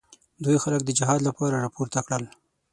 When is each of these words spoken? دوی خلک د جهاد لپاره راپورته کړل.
دوی 0.43 0.57
خلک 0.63 0.81
د 0.85 0.89
جهاد 0.99 1.19
لپاره 1.27 1.61
راپورته 1.63 1.99
کړل. 2.07 2.23